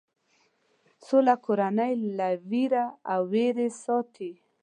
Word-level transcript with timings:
سوله 1.05 1.35
کورنۍ 1.45 1.93
له 2.17 2.27
وېره 2.49 2.85
او 3.11 3.21
وېرې 3.31 3.67
څخه 3.71 3.79
ساتي. 3.83 4.31